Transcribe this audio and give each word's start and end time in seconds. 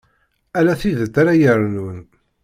Ala 0.57 0.73
tidet 0.81 1.15
ara 1.21 1.33
yernun. 1.41 1.99